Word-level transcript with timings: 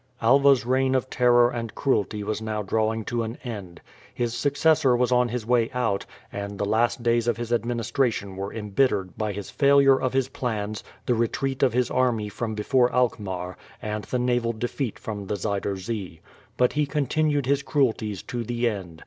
Alva's 0.19 0.65
reign 0.65 0.95
of 0.95 1.11
terror 1.11 1.51
and 1.51 1.75
cruelty 1.75 2.23
was 2.23 2.41
now 2.41 2.63
drawing 2.63 3.05
to 3.05 3.21
an 3.21 3.37
end. 3.43 3.79
His 4.11 4.33
successor 4.33 4.95
was 4.95 5.11
on 5.11 5.29
his 5.29 5.45
way 5.45 5.69
out, 5.75 6.07
and 6.31 6.57
the 6.57 6.65
last 6.65 7.03
days 7.03 7.27
of 7.27 7.37
his 7.37 7.53
administration 7.53 8.35
were 8.35 8.51
embittered 8.51 9.15
by 9.15 9.31
his 9.31 9.51
failure 9.51 10.01
of 10.01 10.13
his 10.13 10.29
plans, 10.29 10.83
the 11.05 11.13
retreat 11.13 11.61
of 11.61 11.73
his 11.73 11.91
army 11.91 12.29
from 12.29 12.55
before 12.55 12.91
Alkmaar, 12.91 13.55
and 13.79 14.03
the 14.05 14.17
naval 14.17 14.53
defeat 14.53 14.97
from 14.97 15.27
the 15.27 15.35
Zuider 15.35 15.77
Zee. 15.77 16.19
But 16.57 16.73
he 16.73 16.87
continued 16.87 17.45
his 17.45 17.61
cruelties 17.61 18.23
to 18.23 18.43
the 18.43 18.67
end. 18.67 18.99